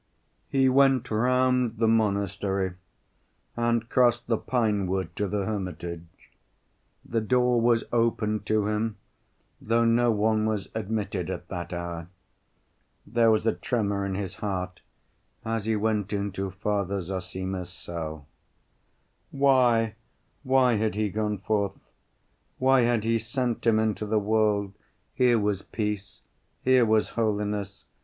[0.49, 2.73] He went round the monastery,
[3.55, 6.31] and crossed the pine‐wood to the hermitage.
[7.05, 8.97] The door was opened to him,
[9.61, 12.07] though no one was admitted at that hour.
[13.05, 14.81] There was a tremor in his heart
[15.45, 18.25] as he went into Father Zossima's cell.
[19.29, 19.93] "Why,
[20.41, 21.77] why, had he gone forth?
[22.57, 24.73] Why had he sent him into the world?
[25.13, 26.23] Here was peace.
[26.63, 27.85] Here was holiness.